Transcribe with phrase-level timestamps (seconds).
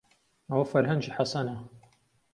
[0.49, 1.55] ئەوە فەرهەنگی حەسەنە.